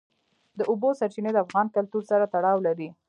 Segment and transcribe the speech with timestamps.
[0.57, 2.89] د اوبو سرچینې د افغان کلتور سره تړاو لري.